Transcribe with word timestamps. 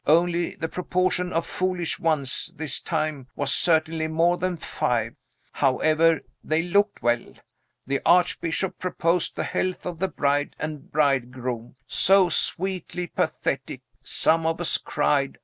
Only 0.07 0.55
the 0.55 0.67
proportion 0.67 1.31
of 1.31 1.45
foolish 1.45 1.99
ones, 1.99 2.51
this 2.55 2.81
time, 2.81 3.27
was 3.35 3.53
certainly 3.53 4.07
more 4.07 4.35
than 4.37 4.57
five. 4.57 5.13
However, 5.51 6.21
they 6.43 6.63
looked 6.63 7.03
well. 7.03 7.35
The 7.85 8.01
Archbishop 8.03 8.79
proposed 8.79 9.35
the 9.35 9.43
health 9.43 9.85
of 9.85 9.99
the 9.99 10.07
bride 10.09 10.55
and 10.57 10.91
bridegroom; 10.91 11.75
so 11.85 12.29
sweetly 12.29 13.05
pathetic. 13.05 13.81
Some 14.01 14.47
of 14.47 14.59
us 14.59 14.79
cried. 14.79 15.37